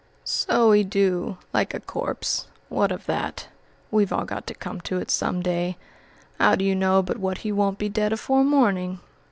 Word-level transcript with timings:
"So 0.25 0.71
he 0.71 0.83
do, 0.83 1.37
like 1.53 1.75
a 1.75 1.79
corpse. 1.79 2.47
What 2.69 2.91
of 2.91 3.05
that? 3.05 3.49
We've 3.91 4.11
all 4.11 4.25
got 4.25 4.47
to 4.47 4.55
come 4.55 4.81
to 4.81 4.97
it 4.97 5.11
some 5.11 5.43
day. 5.43 5.77
'Ow 6.39 6.55
d'ye 6.55 6.73
know 6.73 7.03
but 7.03 7.19
what 7.19 7.37
he 7.45 7.51
won't 7.51 7.77
be 7.77 7.87
dead 7.87 8.11
afore 8.11 8.43
morning? 8.43 8.99